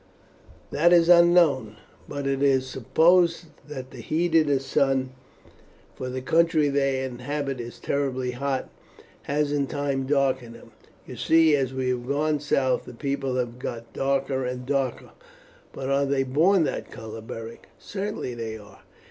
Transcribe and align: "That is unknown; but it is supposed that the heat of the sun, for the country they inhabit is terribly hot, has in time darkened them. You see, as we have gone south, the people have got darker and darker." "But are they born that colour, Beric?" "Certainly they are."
"That 0.71 0.91
is 0.93 1.09
unknown; 1.09 1.75
but 2.09 2.25
it 2.25 2.41
is 2.41 2.65
supposed 2.67 3.45
that 3.67 3.91
the 3.91 3.99
heat 4.01 4.33
of 4.33 4.47
the 4.47 4.59
sun, 4.59 5.11
for 5.93 6.09
the 6.09 6.23
country 6.23 6.69
they 6.69 7.03
inhabit 7.03 7.61
is 7.61 7.77
terribly 7.77 8.31
hot, 8.31 8.67
has 9.29 9.51
in 9.51 9.67
time 9.67 10.07
darkened 10.07 10.55
them. 10.55 10.71
You 11.05 11.17
see, 11.17 11.55
as 11.55 11.71
we 11.71 11.89
have 11.89 12.07
gone 12.07 12.39
south, 12.39 12.85
the 12.85 12.95
people 12.95 13.35
have 13.35 13.59
got 13.59 13.93
darker 13.93 14.43
and 14.43 14.65
darker." 14.65 15.11
"But 15.71 15.91
are 15.91 16.07
they 16.07 16.23
born 16.23 16.63
that 16.63 16.89
colour, 16.89 17.21
Beric?" 17.21 17.67
"Certainly 17.77 18.33
they 18.33 18.57
are." 18.57 18.79